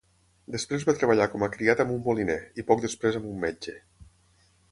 Després 0.53 0.85
va 0.89 0.95
treballar 1.01 1.27
com 1.33 1.45
a 1.47 1.49
criat 1.57 1.83
amb 1.83 1.93
un 1.97 2.01
moliner, 2.09 2.39
i 2.63 2.67
poc 2.71 2.83
després 2.89 3.19
amb 3.21 3.31
un 3.35 3.39
metge. 3.47 3.77